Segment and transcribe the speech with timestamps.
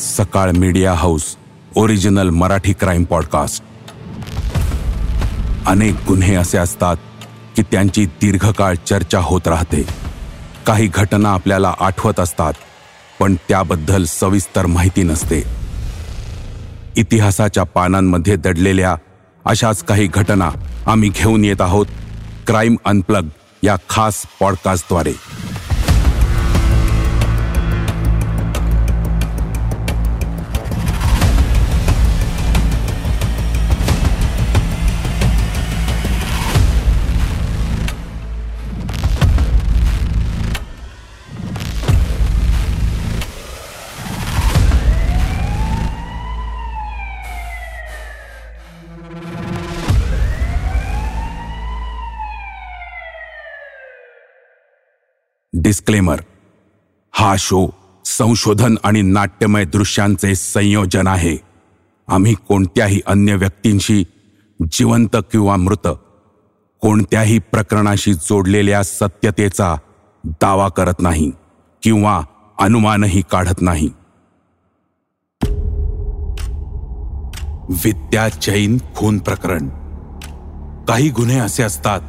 [0.00, 1.24] Sakal media house
[1.76, 3.62] original Marathi crime podcast.
[5.66, 6.96] अनेक गुन्हे असे असतात
[7.56, 9.82] की त्यांची दीर्घकाळ चर्चा होत राहते.
[10.66, 12.52] काही घटना आपल्याला आठवत असतात
[13.20, 15.42] पण त्याबद्दल सविस्तर माहिती नसते.
[16.96, 18.96] इतिहासाच्या पानांमध्ये दडलेल्या
[19.44, 20.50] अशाच काही घटना
[20.86, 21.86] आम्ही घेऊन येत आहोत
[22.46, 23.28] क्राईम अनप्लग
[23.62, 25.12] या खास पॉडकास्टद्वारे.
[55.70, 56.20] डिस्क्लेमर
[57.12, 57.68] हा शो
[58.04, 61.36] संशोधन आणि नाट्यमय दृश्यांचे संयोजन आहे.
[62.08, 64.04] आम्ही कोणत्याही अन्य व्यक्तींशी
[64.72, 65.88] जिवंत किंवा मृत
[66.80, 69.76] कोणत्याही प्रकरणाशी जोडलेल्या सत्यतेचा
[70.24, 71.30] दावा करत नाही
[71.82, 72.22] किंवा
[72.58, 73.88] अनुमानही काढत नाही.
[77.68, 79.68] विद्या जैन खून प्रकरण.
[80.88, 82.00] काही गुन्हे असे असतात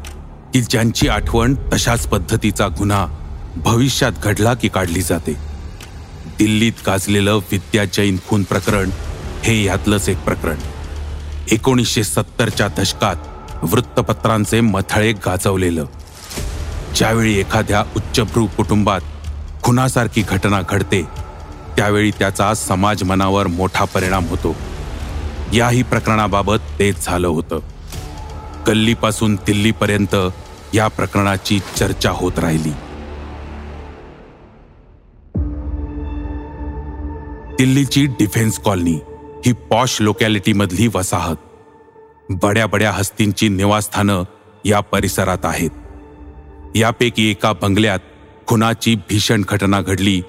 [0.54, 3.21] की ज्यांची आठवण तशाच पद्धतीचा गुन्हा
[3.58, 5.34] भविष्यात घडला की काढली जाते.
[6.40, 8.90] दिल्लीत गाजलेलं विद्या जैन खून प्रकरण
[9.44, 10.56] हे यातलंच एक प्रकरण.
[11.52, 13.16] एकोणीसशे सत्तरच्या दशकात
[13.64, 15.86] वृत्तपत्रांचे मथळे गाजवलेलं.
[16.96, 19.02] ज्यावेळी एखाद्या उच्चभ्रू कुटुंबात
[19.64, 21.02] खुनासारखी घटना घडते
[21.78, 24.56] त्यावेळी त्याचा समाज मनावर मोठा परिणाम होतो.
[25.54, 27.60] याही प्रकरणाबाबत तेच झालं होतं.
[28.68, 30.16] गल्लीपासून दिल्लीपर्यंत
[30.74, 32.72] या प्रकरणाची चर्चा होत राहिली.
[37.62, 39.00] दिल्लीची डिफेन्स कॉलनी
[39.46, 41.36] ही पॉश लोकॅलिटीमधली वसाहत.
[42.30, 44.24] बड्या बड्या हस्तींची निवासस्थानं
[44.66, 45.70] या परिसरात आहेत.
[46.76, 48.00] यापैकी एका बंगल्यात
[48.48, 50.22] खुनाची भीषण घटना घडली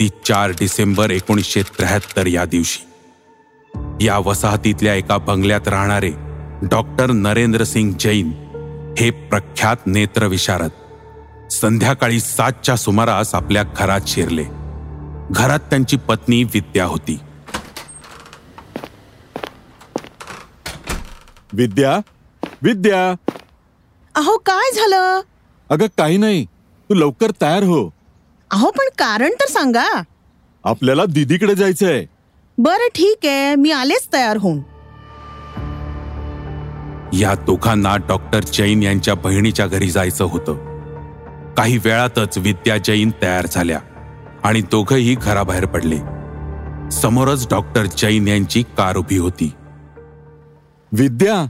[0.00, 2.86] ती चार डिसेंबर एकोणीसशे त्र्याहत्तर या दिवशी.
[4.06, 6.12] या वसाहतीतल्या एका बंगल्यात राहणारे
[6.62, 8.32] डॉक्टर नरेंद्र सिंग जैन
[8.98, 10.70] हे प्रख्यात नेत्रविशारद.
[11.50, 14.59] संध्याकाळी सातच्या सुमारास आपल्या घरात शिरले.
[15.30, 17.18] घरात त्यांची पत्नी विद्या होती.
[21.52, 22.00] विद्या?
[22.62, 23.32] विद्या?
[24.14, 25.20] अहो काय झालं?
[25.70, 26.44] अगं काही नाही.
[26.88, 27.94] तू लवकर तयार हो.
[28.50, 30.02] अहो पण कारण तर सांगा.
[30.64, 32.06] आपल्याला दीदीकडे जायचंय.
[32.58, 33.54] बरं ठीक आहे.
[33.54, 34.58] मी आलेच तयार होऊन.
[37.12, 40.54] या दोघांना डॉक्टर जैन यांच्या बहिणीच्या घरी जायचं होतं.
[41.54, 43.80] काही वेळातच विद्या जैन तयार झाल्या.
[44.44, 45.98] आणि दोघंही घराबाहेर पडले.
[46.90, 49.52] समोरच डॉक्टर जैन यांची कार उभी होती.
[50.92, 51.46] विद्या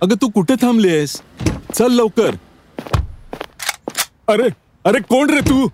[0.00, 1.22] अगं तू कुठे थांबलीस
[1.74, 2.34] चल लवकर.
[4.28, 4.48] अरे
[4.84, 5.68] अरे कोण रे तू?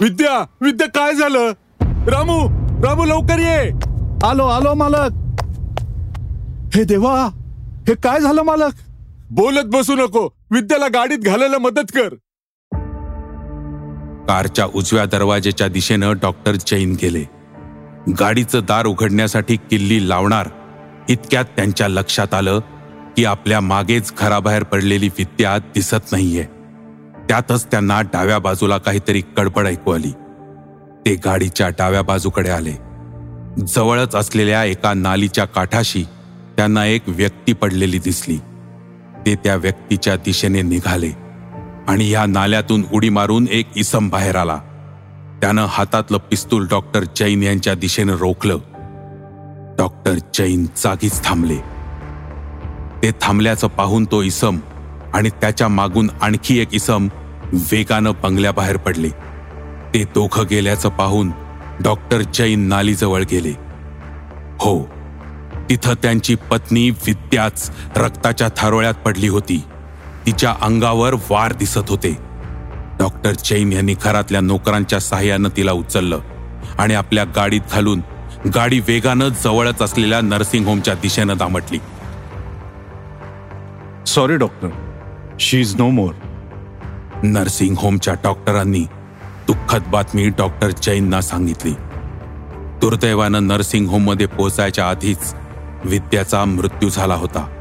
[0.00, 1.52] विद्या विद्या काय झालं?
[1.82, 2.48] रामू
[2.84, 3.70] रामू लवकर ये.
[4.26, 5.10] आलो आलो मालक.
[6.74, 7.24] हे देवा
[7.88, 8.72] हे काय झालं मालक?
[9.30, 10.28] बोलत बसू नको.
[10.50, 12.14] विद्याला गाडीत घालायला मदत कर.
[14.28, 17.24] कारच्या उजव्या दरवाजेच्या दिशेनं डॉक्टर जैन गेले.
[18.20, 20.48] गाडीचं दार उघडण्यासाठी किल्ली लावणार
[21.08, 22.58] इतक्यात त्यांच्या लक्षात आलं
[23.16, 26.44] की आपल्या मागेच घराबाहेर पडलेली विद्या दिसत नाहीये.
[27.28, 30.10] त्यातच त्यांना डाव्या बाजूला काहीतरी कडबड ऐकू आली.
[31.06, 32.72] ते गाडीच्या डाव्या बाजूकडे आले.
[33.66, 36.04] जवळच असलेल्या एका नालीच्या काठाशी
[36.56, 38.36] त्यांना एक व्यक्ती पडलेली दिसली.
[39.26, 41.27] ते त्या व्यक्तीच्या दिशेने निघाले.
[41.88, 44.56] आणि या नाल्यातून उडी मारून एक इसम बाहेर आला.
[45.40, 48.58] त्यानं हातातलं पिस्तूल डॉक्टर जैन यांच्या दिशेनं रोखलं.
[49.78, 51.56] डॉक्टर जैन जागीच थांबले.
[53.02, 54.58] ते थांबल्याचं पाहून तो इसम
[55.14, 57.08] आणि त्याच्या मागून आणखी एक इसम
[57.52, 59.08] वेगानं बंगल्याबाहेर पडले.
[59.94, 61.32] ते दोघं गेल्याचं पाहून
[61.80, 63.54] डॉक्टर जैन नालीजवळ गेले.
[64.60, 64.88] हो
[65.70, 69.64] तिथं त्यांची पत्नी विद्याच रक्ताच्या थारोळ्यात पडली होती.
[70.28, 72.16] तिच्या अंगावर वार दिसत होते.
[72.98, 76.18] डॉक्टर जैन यांनी घरातल्या नोकरांच्या सहाय्यानं तिला उचललं
[76.78, 78.00] आणि आपल्या गाडीत घालून
[78.54, 81.78] गाडी वेगानं जवळच असलेल्या नर्सिंग होमच्या दिशेनं दामटली.
[84.06, 84.68] Sorry doctor.
[85.40, 86.12] She is no more.
[87.22, 88.86] Nursing होमच्या डॉक्टरांनी
[89.46, 91.72] दुःखद बातमी डॉक्टर जैनना सांगितली.
[92.80, 95.34] दुर्दैवानं नर्सिंग होममध्ये पोहोचायच्या आधीच
[95.84, 97.57] विद्याचा मृत्यू झाला होता.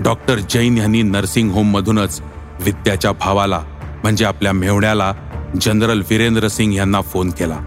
[0.00, 2.22] डॉक्टर जैन यांनी नर्सिंग होममधूनच
[2.60, 3.60] विद्याच्या भावाला
[4.02, 5.12] म्हणजे आपल्या मेवण्याला
[5.60, 7.58] जनरल वीरेंद्र सिंग यांना फोन केला.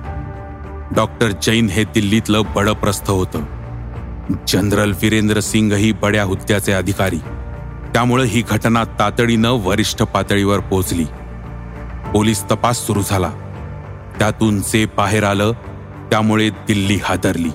[0.95, 3.43] डॉक्टर जैन हे दिल्लीतलं बडप्रस्थ होतं.
[4.47, 7.17] जनरल वीरेंद्र सिंगही बड्या हुद्द्याचे अधिकारी.
[7.93, 11.05] त्यामुळे ही घटना तातडीनं वरिष्ठ पातळीवर पोहोचली.
[12.13, 13.29] पोलीस तपास सुरू झाला.
[14.19, 15.51] त्यातून जे बाहेर आलं
[16.11, 17.49] त्यामुळे दिल्ली हादरली.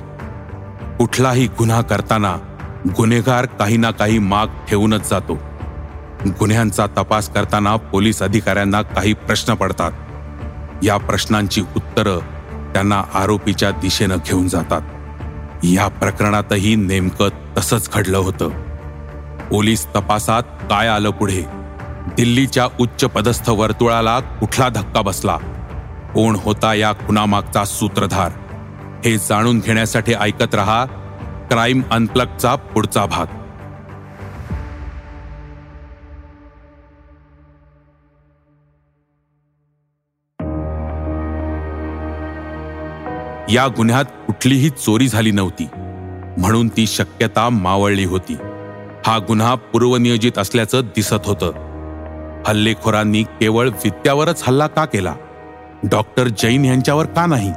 [0.98, 2.36] कुठलाही गुन्हा करताना
[2.86, 5.38] गुन्हेगार काही ना काही माग ठेवूनच जातो.
[6.26, 9.92] गुन्ह्यांचा तपास करताना पोलीस अधिकाऱ्यांना काही प्रश्न पडतात.
[10.82, 12.18] या प्रश्नांची उत्तरं
[12.72, 14.80] त्यांना आरोपीच्या दिशेनं घेऊन जातात.
[15.62, 18.48] या प्रकरणातही नेमकं तसंच घडलं होतं.
[19.50, 21.42] पोलीस तपासात काय आलं पुढे?
[22.16, 25.36] दिल्लीच्या उच्च पदस्थ वर्तुळाला कुठला धक्का बसला?
[26.14, 28.32] कोण होता या खुनामागचा सूत्रधार?
[29.04, 30.84] हे जाणून घेण्यासाठी ऐकत रहा
[31.50, 33.26] क्राईम अनप्लगचा पुढचा भाग.
[43.48, 45.68] या गुन्ह्यात कुठलीही चोरी झाली नव्हती
[46.38, 48.34] म्हणून ती शक्यता मावळली होती.
[49.06, 51.52] हा गुन्हा पूर्वनियोजित असल्याचं दिसत होतं.
[52.46, 55.14] हल्लेखोरांनी केवळ विद्यावरच हल्ला का केला?
[55.90, 57.50] डॉक्टर जैन यांच्यावर का नाही?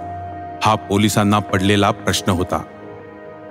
[0.64, 2.64] हा पोलिसांना पडलेला प्रश्न होता.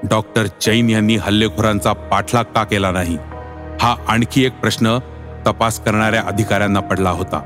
[0.04, 3.18] डॉक्टर जैन यांनी हल्लेखोरांचा पाठलाग का केला नाही?
[3.80, 4.98] हा आणखी एक प्रश्न
[5.46, 7.38] तपास करणाऱ्या अधिकाऱ्यांना पडला होता.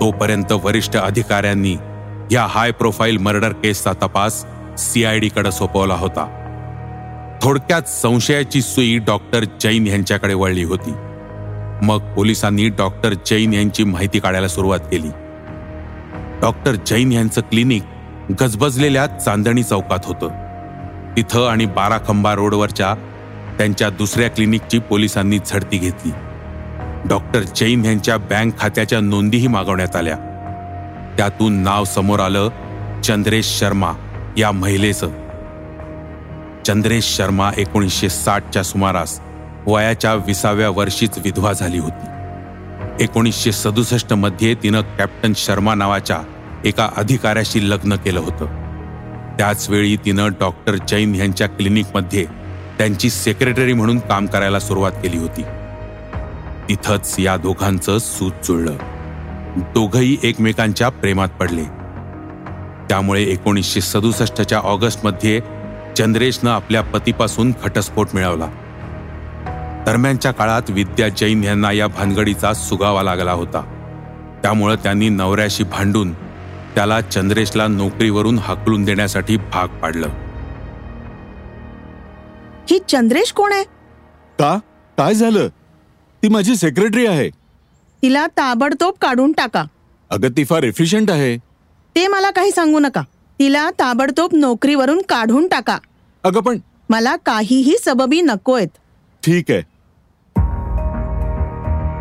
[0.00, 1.76] तोपर्यंत वरिष्ठ अधिकाऱ्यांनी
[2.32, 4.46] या हाय प्रोफाईल मर्डर केसचा तपास
[4.78, 6.42] सीआयडीकडे सोपवला होता.
[7.42, 10.90] थोडक्यात संशयाची सुई डॉक्टर जैन यांच्याकडे वळली होती.
[11.82, 15.08] मग पोलिसांनी डॉक्टर जैन यांची माहिती काढायला सुरुवात केली.
[16.40, 17.82] डॉक्टर जैन यांचं क्लिनिक
[18.42, 20.45] गजबजलेल्या चांदणी चौकात होतं.
[21.16, 22.94] तिथं आणि बाराखंबा रोडवरच्या
[23.58, 26.10] त्यांच्या दुसऱ्या क्लिनिकची पोलिसांनी झडती घेतली.
[27.08, 30.16] डॉक्टर जैन यांच्या बँक खात्याच्या नोंदीही मागवण्यात आल्या.
[31.16, 32.48] त्यातून नाव समोर आलं
[33.04, 33.92] चंद्रेश शर्मा
[34.36, 35.08] या महिलेचं.
[36.66, 39.20] चंद्रेश शर्मा एकोणीसशे साठच्या सुमारास
[39.66, 42.06] वयाच्या विसाव्या वर्षीच विधवा झाली होती.
[43.04, 46.18] एकोणीसशे सदुसष्टमध्ये तिनं कॅप्टन शर्मा नावाच्या
[46.64, 48.65] एका अधिकाऱ्याशी लग्न केलं होतं.
[49.38, 52.24] त्याचवेळी तिनं डॉक्टर जैन यांच्या क्लिनिकमध्ये
[52.78, 55.42] त्यांची सेक्रेटरी म्हणून काम करायला सुरुवात केली होती.
[56.68, 58.76] तिथंच या दोघांचं सूत जुळलं.
[59.56, 61.64] दोघही एकमेकांच्या प्रेमात पडले.
[62.88, 65.40] त्यामुळे एकोणीसशे सदुसष्टच्या ऑगस्टमध्ये
[65.98, 68.46] चंद्रेशनं आपल्या पतीपासून घटस्फोट मिळवला.
[69.86, 73.60] दरम्यानच्या काळात विद्या जैन यांना या भानगडीचा सुगावा लागला होता.
[74.42, 76.12] त्यामुळं त्यांनी नवऱ्याशी भांडून
[76.76, 80.08] त्याला चंद्रेशला नोकरीवरून हाकलून देण्यासाठी भाग पाडलं.
[82.70, 83.64] ही चंद्रेश कोण आहे?
[84.38, 84.58] का?
[84.98, 85.48] काय झालं?
[86.22, 87.30] ती माझी सेक्रेटरी आहे.
[88.02, 89.64] तिला ताबडतोब काढून टाका.
[90.10, 91.36] अगं ती फार एफिशियंट आहे.
[91.96, 93.02] ते मला काही सांगू नका.
[93.38, 95.78] तिला ताबडतोब नोकरीवरून काढून टाका.
[96.24, 96.58] अगं पण
[96.88, 98.68] मला काहीही सबबी नकोयत.
[99.26, 99.60] ठीक आहे.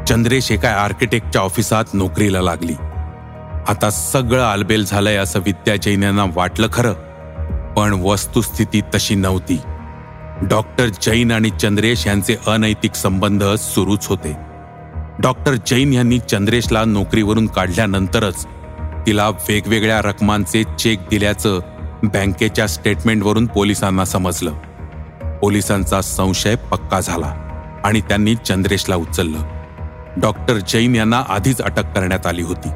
[0.06, 2.74] चंद्रेश एका आर्किटेक्टच्या ऑफिसात नोकरीला लागली.
[3.68, 6.94] आता सगळं आलबेल झालंय असं विद्या जैन यांना वाटलं खरं.
[7.74, 9.62] पण वस्तुस्थिती तशी नव्हती.
[10.42, 14.36] डॉक्टर जैन आणि चंद्रेश यांचे अनैतिक संबंध सुरूच होते.
[15.20, 18.46] डॉक्टर जैन यांनी चंद्रेशला नोकरीवरून काढल्यानंतरच
[19.08, 21.60] तिला वेगवेगळ्या रकमांचे चेक दिल्याचं
[22.04, 24.52] बँकेच्या स्टेटमेंटवरून पोलिसांना समजलं.
[25.42, 27.36] पोलिसांचा संशय पक्का झाला
[27.84, 29.40] आणि त्यांनी चंद्रेशला उचललं.
[30.18, 32.70] डॉक्टर जैन यांना आधीच अटक करण्यात आली होती.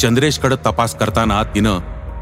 [0.00, 1.78] चंद्रेशकडे तपास करताना तिनं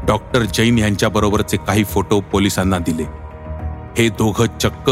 [0.07, 3.03] डॉक्टर जैन यांच्याबरोबरचे काही फोटो पोलिसांना दिले.
[3.97, 4.89] हे दोघं चक्क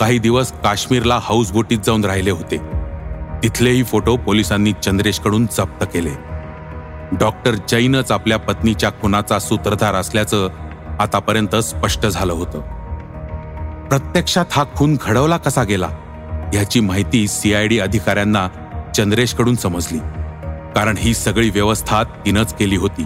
[0.00, 2.56] काही दिवस काश्मीरला हाऊसबोटीत जाऊन राहिले होते.
[3.42, 6.10] तिथलेही फोटो पोलिसांनी चंद्रेशकडून जप्त केले.
[7.12, 10.48] डॉक्टर जैनच आपल्या पत्नीच्या खुनाचा सूत्रधार असल्याचं
[11.00, 12.60] आतापर्यंत स्पष्ट झालं होतं.
[13.88, 15.88] प्रत्यक्षात हा खून घडवला कसा गेला
[16.54, 18.48] याची माहिती सीआयडी अधिकाऱ्यांना
[18.96, 19.98] चंद्रेशकडून समजली.
[20.74, 23.04] कारण ही सगळी व्यवस्था तिनंच केली होती.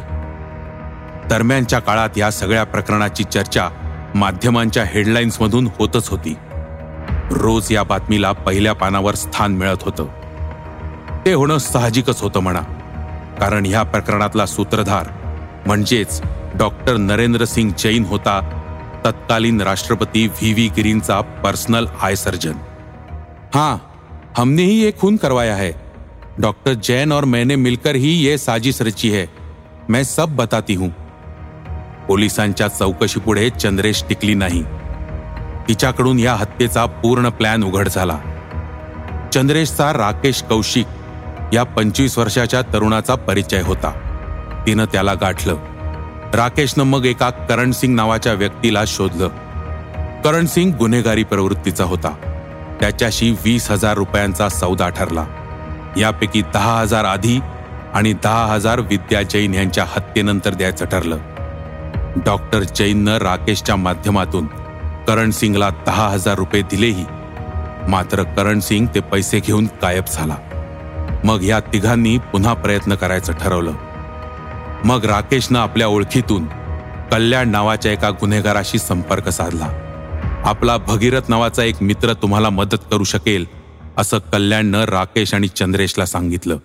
[1.29, 3.69] दरम्यानच्या काळात या सगळ्या प्रकरणाची चर्चा
[4.15, 6.37] माध्यमांच्या हेडलाईन्समधून होतच होती.
[7.31, 10.07] रोज या बातमीला पहिल्या पानावर स्थान मिळत होतं.
[11.27, 12.61] ते होणं साहजिकच होतं म्हणा.
[13.41, 15.07] कारण ह्या प्रकरणातला सूत्रधार
[15.67, 16.23] म्हणजेच
[16.55, 18.41] डॉक्टर नरेंद्र सिंग जैन होता
[19.05, 22.53] तत्कालीन राष्ट्रपती व्ही व्ही गिरींचा पर्सनल आय सर्जन.
[23.55, 23.77] हां
[24.39, 25.71] हमने ही खून करवाया है.
[26.39, 29.25] डॉक्टर जैन और मैंने मिलकर ही ये साजिश रची है।
[29.89, 30.89] मैं सब बताती हूं।
[32.09, 34.63] पोलिसांच्या चौकशीपुढे चंद्रेश टिकली नाही।
[35.69, 38.19] तिच्याकडून या हत्येचा पूर्ण प्लॅन उघड झाला.
[39.33, 40.87] चंद्रेशचा राकेश कौशिक
[41.53, 43.91] या पंचवीस वर्षाच्या तरुणाचा परिचय होता.
[44.67, 45.57] तिनं त्याला गाठलं.
[46.35, 49.29] राकेशनं मग एका करण सिंग नावाच्या व्यक्तीला शोधलं.
[50.23, 52.11] करण सिंग गुन्हेगारी प्रवृत्तीचा होता.
[52.81, 55.27] त्याच्याशी वीस हजार रुपयांचा सौदा ठरला.
[55.97, 57.41] यापैकी दहा हजार आधी
[57.95, 61.19] आणि दहा हजार विद्या जैन यांच्या हत्येनंतर द्यायचं ठरलं.
[62.17, 64.47] डॉक्टर जैननं राकेशच्या माध्यमातून
[65.09, 67.05] करण सिंगला दहा हजार रुपये दिलेही.
[67.89, 70.37] मात्र करण सिंग ते पैसे घेऊन गायब झाला.
[71.25, 73.73] मग या तिघांनी पुन्हा प्रयत्न करायचं ठरवलं.
[74.85, 76.47] मग राकेशनं आपल्या ओळखीतून
[77.13, 79.69] कल्याण नावाच्या एका गुन्हेगाराशी संपर्क साधला.
[80.45, 83.64] आपला भगीरथ नावाचा एक मित्र तुम्हाला मदत करू शकेल
[83.99, 86.57] असं कल्याणनं राकेश आणि चंद्रेशला सांगितलं.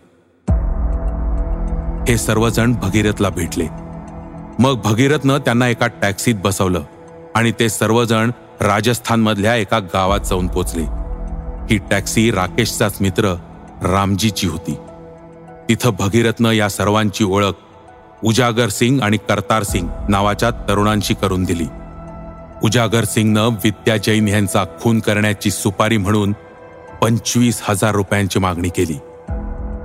[2.08, 3.68] हे सर्वजण भगीरथला भेटले.
[4.60, 6.84] मग भगीरथनं त्यांना एका टॅक्सीत बसवलं
[7.36, 8.32] आणि ते सर्वजण
[8.62, 10.84] राजस्थानमधल्या एका गावात जाऊन पोचले.
[11.70, 13.36] ही टॅक्सी राकेशचाच मित्र
[13.84, 14.78] रामजीची होती.
[15.70, 17.54] तिथं भगीरथनं या सर्वांची ओळख
[18.24, 21.66] उजागर सिंग आणि करतार सिंग नावाच्या तरुणांशी करून दिली.
[22.64, 26.34] उजागर सिंगनं विद्या जैन यांचा खून करण्याची सुपारी म्हणून
[27.02, 29.00] पंचवीस हजार रुपयांची मागणी केली.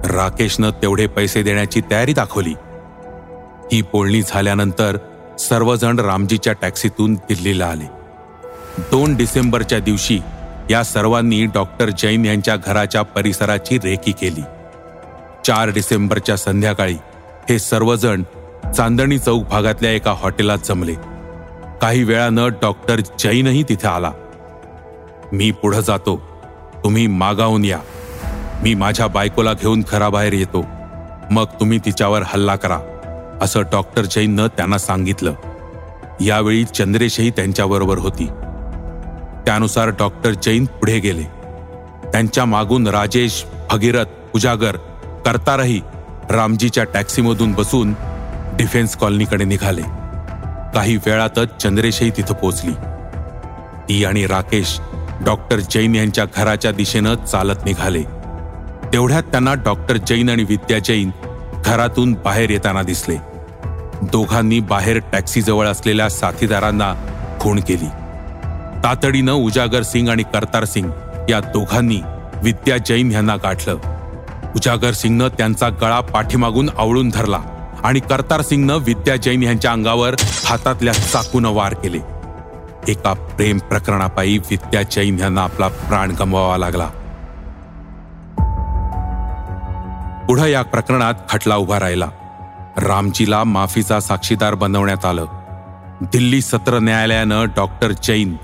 [0.04, 2.54] राकेशनं तेवढे पैसे देण्याची तयारी दाखवली.
[3.73, 4.97] ही बोलणी झाल्यानंतर
[5.38, 7.85] सर्वजण रामजीच्या टॅक्सीतून दिल्लीला आले.
[8.78, 10.21] दोन डिसेंबरच्या दिवशी
[10.71, 14.42] या सर्वांनी डॉक्टर जैन यांच्या घराच्या परिसराची रेकी केली.
[15.44, 16.97] चार डिसेंबरच्या संध्याकाळी
[17.49, 18.23] हे सर्वजण
[18.76, 20.94] चांदणी चौक भागातल्या एका हॉटेलात जमले.
[21.83, 24.12] काही वेळानं डॉक्टर जैनही तिथे आला.
[25.33, 26.34] मी पुढं जातो.
[26.85, 27.79] तुम्ही मागावून या.
[28.62, 30.64] मी माझ्या बायकोला घेऊन घराबाहेर येतो.
[31.31, 32.79] मग तुम्ही तिच्यावर हल्ला करा
[33.43, 35.35] असं डॉक्टर जैननं त्यांना सांगितलं.
[36.21, 38.26] यावेळी चंद्रेशही त्यांच्याबरोबर होती.
[39.47, 41.23] त्यानुसार डॉक्टर जैन पुढे गेले.
[42.12, 44.76] त्यांच्या मागून राजेश भगीरथ उजागर
[45.26, 45.81] करतारही
[46.31, 47.95] रामजीच्या टॅक्सीमधून बसून
[48.57, 49.83] डिफेन्स कॉलनीकडे निघाले.
[50.75, 52.73] काही वेळातच चंद्रेशही तिथं पोचली
[53.88, 54.81] ती आणि राकेश
[55.21, 58.02] डॉक्टर जैन यांच्या घराच्या दिशेनं चालत निघाले.
[58.92, 61.11] तेवढ्यात त्यांना डॉक्टर जैन आणि विद्या जैन
[61.64, 63.16] घरातून बाहेर येताना दिसले.
[64.02, 66.94] दोघांनी बाहेर टॅक्सीजवळ असलेल्या साथीदारांना
[67.40, 67.88] खूण केली.
[68.85, 70.90] तातडीनं उजागर सिंग आणि करतार सिंग
[71.28, 72.00] या दोघांनी
[72.42, 73.76] विद्या जैन यांना गाठलं.
[74.56, 77.38] उजागर सिंगनं त्यांचा गळा पाठीमागून आवळून धरला
[77.85, 82.13] आणि करतार सिंगनं विद्या जैन यांच्या अंगावर हातातल्या चाकून वार केले.
[82.88, 86.87] एका प्रेम प्रकरणापायी विद्या जैन यांना आपला प्राण गमवावा लागला.
[90.26, 92.07] पुढं या प्रकरणात खटला उभा राहिला.
[92.76, 95.26] रामजीला माफीचा साक्षीदार बनवण्यात आलं.
[96.00, 98.37] दिल्ली सत्र न्यायालयानं डॉक्टर जैन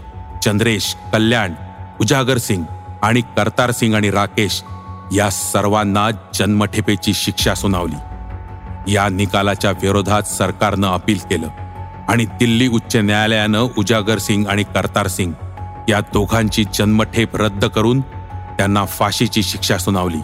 [0.44, 1.52] चंद्रेश कल्याण
[2.00, 2.64] उजागर सिंग
[3.02, 4.64] आणि करतार सिंग आणि राकेश
[5.12, 7.96] या सर्वांना जन्मठेपेची शिक्षा सुनावली.
[8.94, 11.48] या निकालाच्या विरोधात सरकारनं अपील केलं.
[12.10, 15.32] आणि दिल्ली उच्च न्यायालयानं उजागर सिंग आणि करतार सिंग
[15.88, 20.18] या दोघांची जन्मठेप रद्द करून त्यांना फाशीची शिक्षा सुनावली.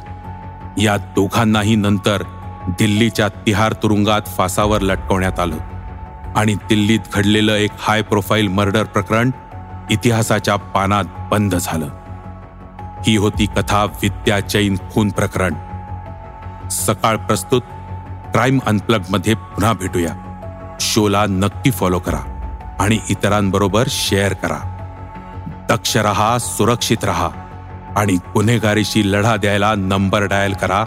[0.84, 2.22] या दोघांनाही नंतर
[2.68, 5.56] दिल्लीच्या तिहार तुरुंगात फासावर लटकवण्यात आलं
[6.36, 9.30] आणि दिल्लीत घडलेलं एक हाय प्रोफाईल मर्डर प्रकरण
[9.90, 11.88] इतिहासाच्या पानात बंद झालं.
[13.06, 15.54] ही होती कथा विद्या जैन खून प्रकरण.
[16.68, 17.62] सकाळ प्रस्तुत
[18.32, 20.25] क्राईम अनप्लगमध्ये पुन्हा भेटूया.
[20.96, 22.20] शोला नक्की फॉलो करा
[22.80, 24.58] आणि इतरांबरोबर शेअर करा.
[25.68, 27.28] दक्ष रहा सुरक्षित रहा
[27.96, 30.84] आणि गुन्हेगारीशी लढा द्यायला नंबर डायल करा.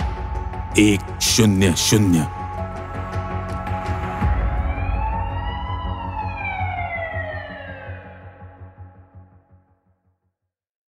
[0.77, 2.21] एक शून्य शून्य.